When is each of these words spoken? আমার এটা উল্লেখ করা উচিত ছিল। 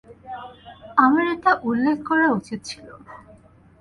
আমার 0.97 1.25
এটা 1.27 1.51
উল্লেখ 1.63 1.97
করা 2.09 2.27
উচিত 2.31 2.59
ছিল। 2.63 2.87